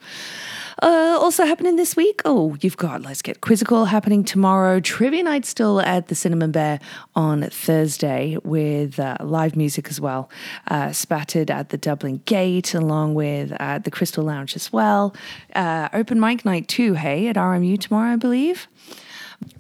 Uh, 0.83 1.19
also 1.21 1.45
happening 1.45 1.77
this 1.77 1.97
week, 1.97 2.23
oh, 2.25 2.57
you've 2.63 2.79
got 2.79 3.03
Let's 3.03 3.21
Get 3.21 3.43
Quizzical 3.43 3.85
happening 3.85 4.25
tomorrow. 4.25 4.81
Trivia 4.81 5.23
night 5.23 5.45
still 5.45 5.83
at 5.83 6.09
the 6.09 6.15
Cinnamon 6.15 6.51
Bear 6.51 6.81
on 7.15 7.43
Thursday 7.43 8.39
with 8.43 8.99
uh, 8.99 9.19
live 9.21 9.55
music 9.55 9.89
as 9.89 10.01
well. 10.01 10.31
Uh, 10.67 10.93
spattered 10.93 11.51
at 11.51 11.69
the 11.69 11.77
Dublin 11.77 12.23
Gate 12.25 12.73
along 12.73 13.13
with 13.13 13.53
at 13.61 13.85
the 13.85 13.91
Crystal 13.91 14.25
Lounge 14.25 14.57
as 14.57 14.73
well. 14.73 15.15
Uh, 15.55 15.91
open 15.93 16.19
mic 16.19 16.47
night 16.47 16.69
too, 16.69 16.95
hey, 16.95 17.29
at 17.29 17.37
RMU 17.37 17.79
tomorrow, 17.79 18.13
I 18.13 18.17
believe. 18.17 18.67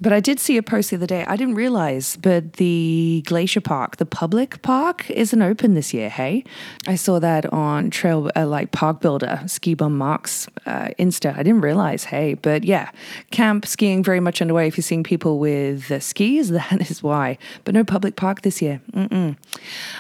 But 0.01 0.13
I 0.13 0.21
did 0.21 0.41
see 0.41 0.57
a 0.57 0.63
post 0.63 0.91
the 0.91 0.97
other 0.97 1.07
day. 1.07 1.25
I 1.27 1.37
didn't 1.37 1.55
realize, 1.55 2.17
but 2.17 2.55
the 2.55 3.23
Glacier 3.27 3.61
Park, 3.61 3.97
the 3.97 4.07
public 4.07 4.63
park, 4.63 5.11
isn't 5.11 5.41
open 5.41 5.75
this 5.75 5.93
year. 5.93 6.09
Hey, 6.09 6.45
I 6.87 6.97
saw 6.97 7.19
that 7.19 7.53
on 7.53 7.91
Trail 7.91 8.31
uh, 8.37 8.47
like 8.47 8.73
Park 8.73 9.01
Builder 9.01 9.43
Ski 9.47 9.75
Bum 9.75 9.97
Marks 9.97 10.49
uh, 10.67 10.89
Insta. 10.99 11.37
I 11.37 11.43
didn't 11.43 11.61
realize. 11.61 12.05
Hey, 12.05 12.35
but 12.35 12.65
yeah, 12.65 12.91
camp 13.31 13.67
skiing 13.67 14.03
very 14.03 14.21
much 14.21 14.41
underway. 14.41 14.67
If 14.67 14.77
you're 14.77 14.83
seeing 14.83 15.05
people 15.05 15.39
with 15.39 15.91
uh, 15.91 16.01
skis, 16.01 16.51
that 16.51 16.91
is 16.91 17.03
why. 17.03 17.39
But 17.65 17.75
no 17.75 17.85
public 17.85 18.17
park 18.17 18.43
this 18.43 18.63
year. 18.63 18.81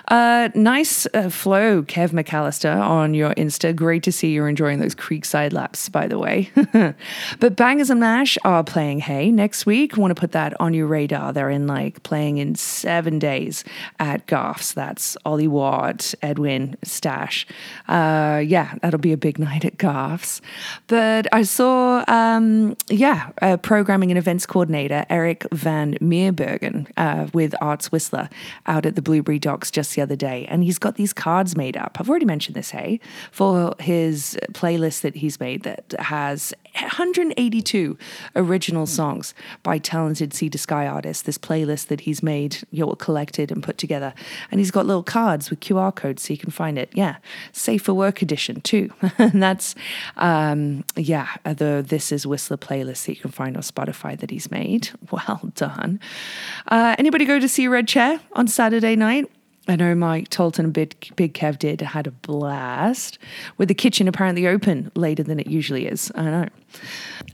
Uh, 0.08 0.48
nice 0.54 1.06
uh, 1.14 1.28
flow, 1.28 1.82
Kev 1.82 2.10
McAllister, 2.10 2.78
on 2.80 3.14
your 3.14 3.34
Insta. 3.34 3.74
Great 3.74 4.02
to 4.04 4.12
see 4.12 4.32
you're 4.32 4.48
enjoying 4.48 4.78
those 4.78 4.94
creekside 4.94 5.52
laps, 5.52 5.88
by 5.88 6.06
the 6.06 6.18
way. 6.18 6.50
but 7.40 7.56
Bangers 7.56 7.90
and 7.90 8.00
Mash 8.00 8.38
are 8.44 8.64
playing. 8.64 9.00
Hey, 9.00 9.30
next 9.30 9.65
week. 9.66 9.96
Want 9.96 10.14
to 10.14 10.20
put 10.20 10.32
that 10.32 10.58
on 10.60 10.72
your 10.74 10.86
radar. 10.86 11.32
They're 11.32 11.50
in 11.50 11.66
like 11.66 12.02
playing 12.02 12.38
in 12.38 12.54
seven 12.54 13.18
days 13.18 13.64
at 13.98 14.26
Goffs. 14.26 14.74
That's 14.74 15.16
Ollie 15.24 15.48
Watt, 15.48 16.14
Edwin, 16.22 16.76
Stash. 16.82 17.46
Uh, 17.88 18.42
yeah, 18.44 18.74
that'll 18.82 19.00
be 19.00 19.12
a 19.12 19.16
big 19.16 19.38
night 19.46 19.64
at 19.64 19.76
Goffs. 19.76 20.40
But 20.86 21.26
I 21.32 21.42
saw, 21.42 22.04
um, 22.08 22.76
yeah, 22.88 23.30
programming 23.62 24.10
and 24.10 24.18
events 24.18 24.46
coordinator 24.46 25.04
Eric 25.10 25.46
Van 25.52 25.94
Meerbergen 25.94 26.90
uh, 26.96 27.28
with 27.32 27.54
Arts 27.60 27.90
Whistler 27.90 28.28
out 28.66 28.86
at 28.86 28.94
the 28.94 29.02
Blueberry 29.02 29.38
Docks 29.38 29.70
just 29.70 29.94
the 29.94 30.02
other 30.02 30.16
day. 30.16 30.46
And 30.48 30.64
he's 30.64 30.78
got 30.78 30.96
these 30.96 31.12
cards 31.12 31.56
made 31.56 31.76
up. 31.76 31.96
I've 31.98 32.08
already 32.08 32.24
mentioned 32.24 32.54
this, 32.56 32.70
hey, 32.70 33.00
for 33.32 33.74
his 33.78 34.38
playlist 34.52 35.00
that 35.02 35.16
he's 35.16 35.40
made 35.40 35.62
that 35.64 35.94
has 35.98 36.54
182 36.82 37.98
original 38.34 38.86
songs 38.86 39.34
by 39.62 39.78
talented 39.78 40.34
sea 40.34 40.48
to 40.50 40.58
sky 40.58 40.86
artists. 40.86 41.22
This 41.22 41.38
playlist 41.38 41.88
that 41.88 42.02
he's 42.02 42.22
made, 42.22 42.58
you 42.70 42.84
know, 42.84 42.92
collected 42.94 43.50
and 43.50 43.62
put 43.62 43.78
together, 43.78 44.14
and 44.50 44.60
he's 44.60 44.70
got 44.70 44.86
little 44.86 45.02
cards 45.02 45.50
with 45.50 45.60
QR 45.60 45.94
codes 45.94 46.22
so 46.22 46.32
you 46.32 46.38
can 46.38 46.50
find 46.50 46.78
it. 46.78 46.90
Yeah, 46.94 47.16
safe 47.52 47.82
for 47.82 47.94
work 47.94 48.22
edition 48.22 48.60
too. 48.60 48.90
and 49.18 49.42
that's 49.42 49.74
um, 50.16 50.84
yeah 50.96 51.28
the 51.44 51.84
This 51.86 52.12
Is 52.12 52.26
Whistler 52.26 52.56
playlist 52.56 53.06
that 53.06 53.14
you 53.14 53.20
can 53.20 53.30
find 53.30 53.56
on 53.56 53.62
Spotify 53.62 54.18
that 54.18 54.30
he's 54.30 54.50
made. 54.50 54.90
Well 55.16 55.50
done. 55.54 55.98
Uh, 56.68 56.94
anybody 56.98 57.24
go 57.24 57.38
to 57.38 57.48
see 57.48 57.68
Red 57.68 57.88
Chair 57.88 58.20
on 58.32 58.48
Saturday 58.48 58.96
night? 58.96 59.30
I 59.68 59.76
know 59.76 59.94
Mike 59.94 60.28
Tolton 60.28 60.60
and 60.60 60.72
Big, 60.72 61.12
Big 61.16 61.34
Kev 61.34 61.58
did 61.58 61.80
had 61.80 62.06
a 62.06 62.12
blast 62.12 63.18
with 63.56 63.68
the 63.68 63.74
kitchen 63.74 64.06
apparently 64.06 64.46
open 64.46 64.92
later 64.94 65.22
than 65.22 65.40
it 65.40 65.48
usually 65.48 65.86
is. 65.86 66.12
I 66.14 66.22
know. 66.22 66.48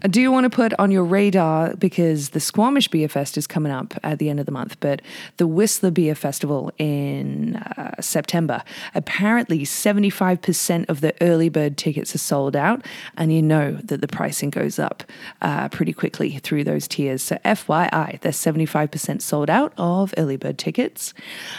Do 0.02 0.32
want 0.32 0.44
to 0.44 0.50
put 0.50 0.72
on 0.80 0.90
your 0.90 1.04
radar 1.04 1.76
because 1.76 2.30
the 2.30 2.40
Squamish 2.40 2.88
Beer 2.88 3.08
Fest 3.08 3.38
is 3.38 3.46
coming 3.46 3.70
up 3.70 3.94
at 4.02 4.18
the 4.18 4.28
end 4.28 4.40
of 4.40 4.46
the 4.46 4.52
month, 4.52 4.78
but 4.80 5.00
the 5.36 5.46
Whistler 5.46 5.92
Beer 5.92 6.14
Festival 6.14 6.72
in 6.78 7.56
uh, 7.56 8.00
September. 8.00 8.62
Apparently, 8.94 9.60
75% 9.60 10.88
of 10.88 11.02
the 11.02 11.14
early 11.20 11.48
bird 11.48 11.76
tickets 11.76 12.14
are 12.14 12.18
sold 12.18 12.56
out, 12.56 12.84
and 13.16 13.32
you 13.32 13.42
know 13.42 13.72
that 13.84 14.00
the 14.00 14.08
pricing 14.08 14.50
goes 14.50 14.78
up 14.78 15.04
uh, 15.40 15.68
pretty 15.68 15.92
quickly 15.92 16.38
through 16.38 16.64
those 16.64 16.88
tiers. 16.88 17.22
So, 17.22 17.36
FYI, 17.44 18.20
they're 18.20 18.32
75% 18.32 19.22
sold 19.22 19.50
out 19.50 19.72
of 19.76 20.12
early 20.16 20.36
bird 20.36 20.58
tickets. 20.58 21.14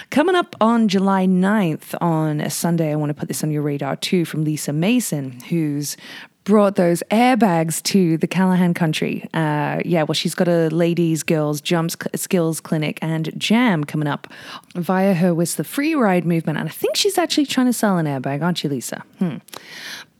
Coming 0.10 0.36
up 0.36 0.56
on 0.60 0.90
July 0.90 1.26
9th 1.26 1.96
on 2.02 2.42
a 2.42 2.50
Sunday, 2.50 2.92
I 2.92 2.96
want 2.96 3.10
to 3.10 3.14
put 3.14 3.30
this 3.30 3.44
on 3.44 3.52
your 3.52 3.62
radar 3.62 3.96
too 3.96 4.26
from 4.26 4.44
Lisa 4.44 4.74
Mason, 4.74 5.40
who's 5.50 5.96
brought 6.44 6.76
those 6.76 7.04
airbags 7.10 7.82
to 7.84 8.18
the 8.18 8.28
Callaghan 8.28 8.74
country. 8.74 9.28
Uh, 9.34 9.82
yeah, 9.86 10.04
well, 10.04 10.14
she's 10.14 10.36
got 10.36 10.48
a 10.48 10.70
ladies, 10.70 11.24
girls, 11.24 11.62
jump 11.62 11.92
skills 12.16 12.60
clinic 12.60 13.00
and 13.02 13.32
jam 13.40 13.84
coming 13.84 14.08
up 14.08 14.28
via 14.76 15.14
her 15.14 15.34
with 15.34 15.56
the 15.56 15.64
free 15.64 15.96
ride 15.96 16.26
movement. 16.26 16.58
And 16.58 16.68
I 16.68 16.72
think 16.72 16.96
she's 16.96 17.18
actually 17.18 17.46
trying 17.46 17.68
to 17.68 17.74
sell 17.74 17.98
an 17.98 18.06
airbag, 18.06 18.42
aren't 18.42 18.64
you, 18.64 18.70
Lisa? 18.70 19.04
Hmm. 19.20 19.38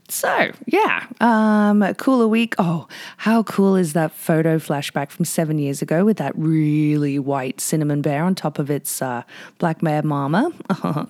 So, 0.08 0.52
yeah, 0.66 1.06
um, 1.20 1.82
cooler 1.94 2.28
week. 2.28 2.54
Oh, 2.58 2.86
how 3.16 3.42
cool 3.42 3.74
is 3.74 3.94
that 3.94 4.12
photo 4.12 4.58
flashback 4.58 5.10
from 5.10 5.24
seven 5.24 5.58
years 5.58 5.80
ago 5.80 6.04
with 6.04 6.18
that 6.18 6.32
really 6.36 7.18
white 7.18 7.60
cinnamon 7.60 8.02
bear 8.02 8.22
on 8.22 8.34
top 8.34 8.58
of 8.58 8.70
its 8.70 9.00
uh, 9.00 9.22
black 9.58 9.82
mare 9.82 10.02
mama? 10.02 10.52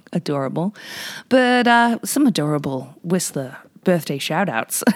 adorable. 0.12 0.74
But 1.28 1.66
uh, 1.66 1.98
some 2.04 2.26
adorable 2.26 2.94
Whistler 3.02 3.58
birthday 3.84 4.18
shout 4.18 4.48
outs. 4.48 4.82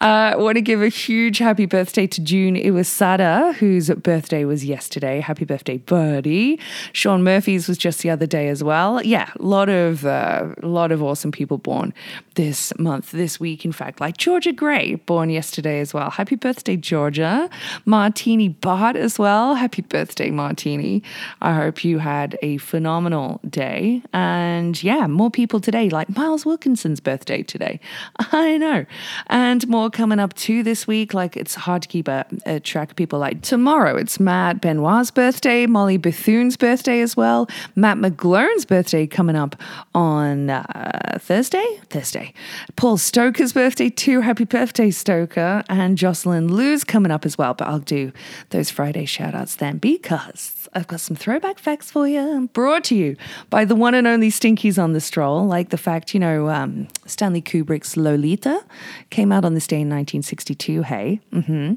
I 0.00 0.32
uh, 0.34 0.38
want 0.38 0.56
to 0.56 0.60
give 0.60 0.82
a 0.82 0.88
huge 0.88 1.38
happy 1.38 1.66
birthday 1.66 2.06
to 2.06 2.20
June 2.20 2.54
Iwasada, 2.54 3.54
whose 3.54 3.90
birthday 3.90 4.44
was 4.44 4.64
yesterday. 4.64 5.20
Happy 5.20 5.44
birthday, 5.44 5.78
Birdie. 5.78 6.60
Sean 6.92 7.22
Murphy's 7.22 7.68
was 7.68 7.78
just 7.78 8.02
the 8.02 8.10
other 8.10 8.26
day 8.26 8.48
as 8.48 8.62
well. 8.62 9.02
Yeah, 9.02 9.30
a 9.38 9.42
lot 9.42 9.68
of, 9.68 10.04
uh, 10.06 10.54
lot 10.62 10.92
of 10.92 11.02
awesome 11.02 11.32
people 11.32 11.58
born 11.58 11.92
this 12.34 12.72
month, 12.78 13.10
this 13.10 13.40
week, 13.40 13.64
in 13.64 13.72
fact, 13.72 14.00
like 14.00 14.16
Georgia 14.16 14.52
Gray, 14.52 14.94
born 14.94 15.30
yesterday 15.30 15.80
as 15.80 15.92
well. 15.92 16.10
Happy 16.10 16.36
birthday, 16.36 16.76
Georgia. 16.76 17.48
Martini 17.84 18.48
Bart 18.48 18.96
as 18.96 19.18
well. 19.18 19.54
Happy 19.54 19.82
birthday, 19.82 20.30
Martini. 20.30 21.02
I 21.40 21.54
hope 21.54 21.84
you 21.84 21.98
had 21.98 22.38
a 22.42 22.58
phenomenal 22.58 23.40
day. 23.48 24.02
And 24.12 24.82
yeah, 24.82 25.06
more 25.06 25.30
people 25.30 25.60
today, 25.60 25.88
like 25.88 26.14
Miles 26.14 26.44
Wilkinson's 26.44 27.00
birthday 27.00 27.42
today. 27.42 27.80
I 28.32 28.56
know. 28.58 28.86
And 29.28 29.66
more 29.68 29.90
coming 29.90 30.18
up 30.18 30.34
too 30.34 30.62
this 30.62 30.86
week. 30.86 31.14
Like 31.14 31.36
it's 31.36 31.54
hard 31.54 31.82
to 31.82 31.88
keep 31.88 32.08
a, 32.08 32.26
a 32.44 32.60
track 32.60 32.90
of 32.90 32.96
people. 32.96 33.18
Like 33.18 33.42
tomorrow, 33.42 33.96
it's 33.96 34.18
Matt 34.18 34.60
Benoit's 34.60 35.10
birthday, 35.10 35.66
Molly 35.66 35.96
Bethune's 35.96 36.56
birthday 36.56 37.00
as 37.00 37.16
well, 37.16 37.48
Matt 37.74 37.98
McGlone's 37.98 38.64
birthday 38.64 39.06
coming 39.06 39.36
up 39.36 39.56
on 39.94 40.50
uh, 40.50 41.18
Thursday. 41.20 41.80
Thursday. 41.90 42.32
Paul 42.76 42.96
Stoker's 42.96 43.52
birthday 43.52 43.90
too. 43.90 44.20
Happy 44.20 44.44
birthday, 44.44 44.90
Stoker. 44.90 45.62
And 45.68 45.98
Jocelyn 45.98 46.52
Lou's 46.52 46.84
coming 46.84 47.12
up 47.12 47.24
as 47.24 47.38
well. 47.38 47.54
But 47.54 47.68
I'll 47.68 47.78
do 47.78 48.12
those 48.50 48.70
Friday 48.70 49.04
shout 49.04 49.34
outs 49.34 49.56
then 49.56 49.78
because 49.78 50.55
I've 50.74 50.86
got 50.86 51.00
some 51.00 51.16
throwback 51.16 51.58
facts 51.58 51.90
for 51.90 52.06
you, 52.06 52.48
brought 52.52 52.84
to 52.84 52.94
you 52.94 53.16
by 53.50 53.64
the 53.64 53.74
one 53.74 53.94
and 53.94 54.06
only 54.06 54.30
Stinkies 54.30 54.82
on 54.82 54.92
the 54.92 55.00
Stroll, 55.00 55.46
like 55.46 55.70
the 55.70 55.78
fact, 55.78 56.14
you 56.14 56.20
know, 56.20 56.48
um, 56.48 56.88
Stanley 57.06 57.42
Kubrick's 57.42 57.96
Lolita 57.96 58.64
came 59.10 59.32
out 59.32 59.44
on 59.44 59.54
this 59.54 59.66
day 59.66 59.76
in 59.76 59.88
1962, 59.88 60.82
hey? 60.82 61.20
Mm-hmm. 61.32 61.74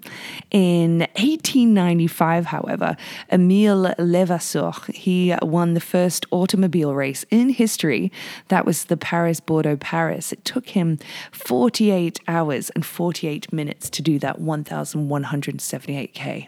In 0.51 1.00
1895, 1.00 2.48
however, 2.48 2.96
Emile 3.31 3.96
Levassor, 3.98 4.93
he 4.93 5.36
won 5.41 5.74
the 5.74 5.79
first 5.79 6.25
automobile 6.31 6.93
race 6.93 7.25
in 7.29 7.50
history. 7.50 8.12
That 8.50 8.65
was 8.65 8.86
the 8.86 8.98
Paris-Bordeaux-Paris. 8.98 10.31
It 10.31 10.46
took 10.46 10.69
him 10.69 11.00
48 11.31 12.19
hours 12.27 12.69
and 12.72 12.86
48 12.86 13.51
minutes 13.51 13.89
to 13.91 14.01
do 14.01 14.19
that 14.19 14.39
1,178K 14.39 16.48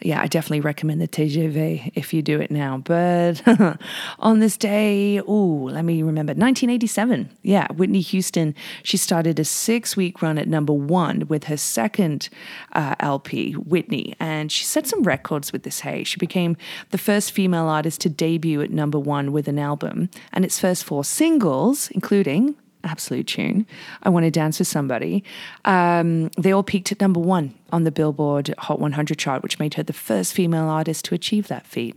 yeah, 0.00 0.20
I 0.20 0.26
definitely 0.26 0.60
recommend 0.60 1.00
the 1.00 1.08
TGV 1.08 1.92
if 1.94 2.12
you 2.14 2.22
do 2.22 2.40
it 2.40 2.50
now. 2.50 2.78
But 2.78 3.42
on 4.18 4.40
this 4.40 4.56
day, 4.56 5.20
oh, 5.20 5.68
let 5.70 5.84
me 5.84 6.02
remember, 6.02 6.32
1987. 6.32 7.30
Yeah, 7.42 7.66
Whitney 7.72 8.00
Houston, 8.00 8.54
she 8.82 8.96
started 8.96 9.38
a 9.38 9.44
six 9.44 9.96
week 9.96 10.22
run 10.22 10.38
at 10.38 10.48
number 10.48 10.72
one 10.72 11.26
with 11.28 11.44
her 11.44 11.56
second 11.56 12.28
uh, 12.72 12.94
LP, 13.00 13.52
Whitney. 13.52 14.14
And 14.18 14.50
she 14.50 14.64
set 14.64 14.86
some 14.86 15.02
records 15.02 15.52
with 15.52 15.62
this, 15.62 15.80
hey. 15.80 16.04
She 16.04 16.18
became 16.18 16.56
the 16.90 16.98
first 16.98 17.32
female 17.32 17.66
artist 17.66 18.00
to 18.02 18.08
debut 18.08 18.60
at 18.62 18.70
number 18.70 18.98
one 18.98 19.32
with 19.32 19.48
an 19.48 19.58
album. 19.58 20.10
And 20.32 20.44
its 20.44 20.58
first 20.58 20.84
four 20.84 21.04
singles, 21.04 21.90
including 21.90 22.56
absolute 22.84 23.26
tune. 23.26 23.66
I 24.02 24.08
Want 24.08 24.24
to 24.24 24.30
Dance 24.30 24.58
with 24.58 24.68
Somebody. 24.68 25.24
Um, 25.64 26.30
they 26.38 26.52
all 26.52 26.62
peaked 26.62 26.92
at 26.92 27.00
number 27.00 27.20
one 27.20 27.54
on 27.72 27.84
the 27.84 27.90
Billboard 27.90 28.54
Hot 28.58 28.80
100 28.80 29.18
chart, 29.18 29.42
which 29.42 29.58
made 29.58 29.74
her 29.74 29.82
the 29.82 29.92
first 29.92 30.32
female 30.32 30.68
artist 30.68 31.04
to 31.06 31.14
achieve 31.14 31.48
that 31.48 31.66
feat. 31.66 31.96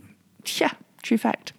Yeah, 0.59 0.71
true 1.01 1.17
fact. 1.17 1.53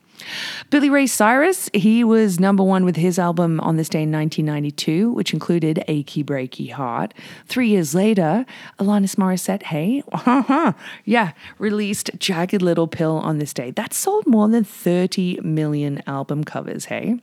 Billy 0.71 0.91
Ray 0.91 1.07
Cyrus, 1.07 1.69
he 1.73 2.05
was 2.05 2.39
number 2.41 2.63
one 2.63 2.85
with 2.85 2.97
his 2.97 3.19
album 3.19 3.61
on 3.61 3.77
this 3.77 3.89
day 3.89 4.03
in 4.03 4.13
1992, 4.13 5.13
which 5.13 5.33
included 5.33 5.83
Achy 5.89 6.23
Breaky 6.23 6.71
Heart. 6.71 7.15
Three 7.47 7.69
years 7.69 7.95
later, 7.95 8.47
Alanis 8.79 9.17
Morissette, 9.17 9.65
hey, 9.65 10.03
yeah, 11.05 11.33
released 11.59 12.11
Jagged 12.19 12.63
Little 12.63 12.89
Pill 12.89 13.17
on 13.17 13.39
this 13.39 13.53
day. 13.53 13.71
That 13.73 13.93
sold 13.93 14.27
more 14.27 14.49
than 14.49 14.65
30 14.65 15.41
million 15.43 16.03
album 16.07 16.45
covers, 16.45 16.87
hey? 16.87 17.21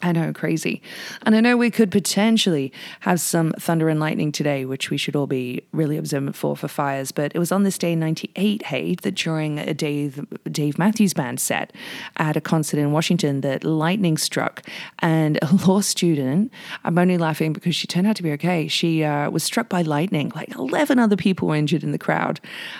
I 0.00 0.12
know, 0.12 0.32
crazy. 0.32 0.80
And 1.22 1.34
I 1.34 1.40
know 1.40 1.56
we 1.56 1.72
could 1.72 1.90
potentially 1.90 2.72
have 3.00 3.20
some 3.20 3.50
thunder 3.58 3.88
and 3.88 3.98
lightning 3.98 4.30
today, 4.30 4.64
which 4.64 4.90
we 4.90 4.96
should 4.96 5.16
all 5.16 5.26
be 5.26 5.64
really 5.72 5.96
observant 5.96 6.36
for 6.36 6.56
for 6.56 6.68
fires. 6.68 7.10
But 7.10 7.32
it 7.34 7.40
was 7.40 7.50
on 7.50 7.64
this 7.64 7.76
day 7.76 7.94
in 7.94 7.98
98, 7.98 8.66
hey, 8.66 8.94
that 9.02 9.16
during 9.16 9.58
a 9.58 9.74
Dave, 9.74 10.24
Dave 10.44 10.78
Matthews 10.78 11.14
Band 11.14 11.40
set 11.40 11.72
at 12.16 12.36
a 12.36 12.40
concert 12.40 12.78
in 12.78 12.92
Washington, 12.92 13.40
that 13.40 13.64
lightning 13.64 14.16
struck. 14.18 14.62
And 15.00 15.36
a 15.42 15.52
law 15.66 15.80
student, 15.80 16.52
I'm 16.84 16.96
only 16.96 17.18
laughing 17.18 17.52
because 17.52 17.74
she 17.74 17.88
turned 17.88 18.06
out 18.06 18.14
to 18.16 18.22
be 18.22 18.30
okay. 18.32 18.68
She 18.68 19.02
uh, 19.02 19.30
was 19.30 19.42
struck 19.42 19.68
by 19.68 19.82
lightning. 19.82 20.30
Like 20.32 20.54
11 20.54 21.00
other 21.00 21.16
people 21.16 21.48
were 21.48 21.56
injured 21.56 21.82
in 21.82 21.90
the 21.90 21.98
crowd. 21.98 22.38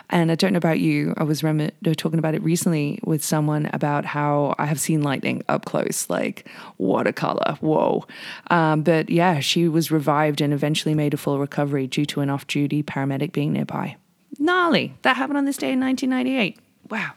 And 0.09 0.31
I 0.31 0.37
don't 0.37 0.53
know 0.53 0.59
about 0.59 0.79
you, 0.79 1.15
I 1.17 1.25
was 1.25 1.43
rem- 1.43 1.73
talking 1.97 2.21
about 2.21 2.37
it 2.37 2.43
recently 2.45 3.01
with 3.03 3.25
someone 3.25 3.69
about 3.73 4.05
how 4.05 4.55
I 4.57 4.67
have 4.67 4.79
seen 4.79 5.03
lightning 5.03 5.43
up 5.49 5.65
close. 5.65 6.09
Like, 6.09 6.49
what 6.77 7.08
watercolor. 7.09 7.57
Whoa. 7.61 8.07
Um, 8.51 8.83
but 8.83 9.11
yeah, 9.11 9.41
she 9.41 9.69
was 9.69 9.91
revived 9.91 10.41
and 10.41 10.53
eventually 10.53 10.95
made 10.95 11.15
a 11.15 11.17
full 11.17 11.39
recovery 11.39 11.87
due 11.87 12.07
to 12.07 12.21
an 12.21 12.31
off 12.31 12.47
duty 12.47 12.83
paramedic 12.83 13.33
being 13.33 13.53
nearby. 13.53 13.97
Gnarly. 14.39 14.95
That 15.03 15.17
happened 15.17 15.39
on 15.39 15.45
this 15.45 15.57
day 15.57 15.73
in 15.73 15.81
1998. 15.81 16.59
Wow. 16.91 17.13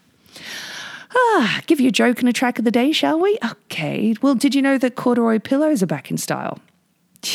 Ah, 1.13 1.62
give 1.67 1.79
you 1.81 1.89
a 1.89 1.91
joke 1.91 2.19
and 2.19 2.29
a 2.29 2.33
track 2.33 2.57
of 2.57 2.65
the 2.65 2.71
day, 2.71 2.91
shall 2.93 3.19
we? 3.19 3.38
Okay. 3.43 4.15
Well, 4.21 4.36
did 4.36 4.55
you 4.55 4.62
know 4.62 4.77
that 4.77 4.95
corduroy 4.95 5.39
pillows 5.39 5.83
are 5.83 5.88
back 5.88 6.10
in 6.10 6.17
style? 6.17 6.60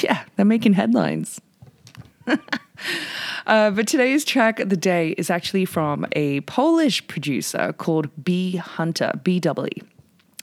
Yeah, 0.02 0.24
they're 0.34 0.46
making 0.46 0.72
headlines. 0.72 1.40
uh, 2.26 3.70
but 3.70 3.86
today's 3.86 4.24
track 4.24 4.58
of 4.60 4.70
the 4.70 4.76
day 4.76 5.10
is 5.10 5.30
actually 5.30 5.66
from 5.66 6.06
a 6.12 6.40
Polish 6.42 7.06
producer 7.06 7.72
called 7.74 8.08
B 8.24 8.56
Hunter, 8.56 9.12
B 9.22 9.38
W. 9.40 9.70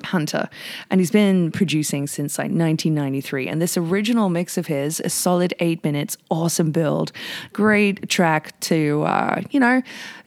Hunter, 0.05 0.49
and 0.89 0.99
he's 0.99 1.11
been 1.11 1.51
producing 1.51 2.07
since 2.07 2.37
like 2.37 2.45
1993. 2.45 3.47
And 3.47 3.61
this 3.61 3.77
original 3.77 4.29
mix 4.29 4.57
of 4.57 4.67
his, 4.67 4.99
a 5.01 5.09
solid 5.09 5.53
eight 5.59 5.83
minutes, 5.83 6.17
awesome 6.29 6.71
build, 6.71 7.11
great 7.51 8.09
track 8.09 8.59
to, 8.61 9.03
uh, 9.03 9.41
you 9.51 9.59
know, 9.59 9.81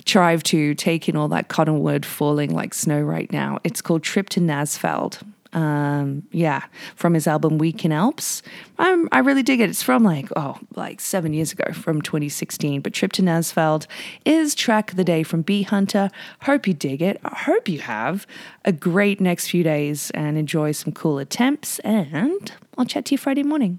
drive 0.04 0.42
to, 0.45 0.75
take 0.75 1.09
in 1.09 1.16
all 1.16 1.28
that 1.28 1.49
cottonwood 1.49 2.06
falling 2.06 2.54
like 2.54 2.75
snow 2.75 3.00
right 3.00 3.30
now. 3.33 3.59
It's 3.64 3.83
called 3.83 4.02
Trip 4.02 4.28
to 4.30 4.40
Nassfeld. 4.40 5.23
Um, 5.57 6.25
yeah, 6.33 6.65
from 6.97 7.15
his 7.15 7.27
album 7.27 7.57
Week 7.57 7.83
in 7.83 7.91
Alps. 7.91 8.43
Um, 8.79 9.09
I 9.11 9.21
really 9.21 9.43
dig 9.43 9.59
it. 9.59 9.71
It's 9.71 9.83
from 9.83 10.05
like, 10.05 10.29
oh, 10.37 10.59
like 10.75 11.01
seven 11.01 11.33
years 11.33 11.51
ago 11.51 11.73
from 11.73 12.03
2016. 12.03 12.83
But 12.83 12.93
Trip 12.93 13.11
to 13.13 13.23
Nassfeld 13.23 13.87
is 14.27 14.55
track 14.55 14.91
of 14.91 14.99
the 14.99 15.05
day 15.05 15.23
from 15.23 15.41
B 15.41 15.63
Hunter. 15.63 16.11
Hope 16.43 16.67
you 16.67 16.75
dig 16.75 17.01
it. 17.01 17.19
I 17.25 17.35
hope 17.35 17.71
you 17.71 17.79
have 17.79 18.27
a 18.67 18.73
great 18.73 19.19
next 19.19 19.49
few 19.49 19.63
days 19.63 20.11
and 20.11 20.37
enjoy 20.37 20.73
some 20.73 20.93
cool 20.93 21.19
attempts. 21.19 21.79
And 21.79 22.53
I'll 22.77 22.85
chat 22.85 23.07
to 23.07 23.15
you 23.15 23.19
Friday 23.19 23.43
morning. 23.43 23.79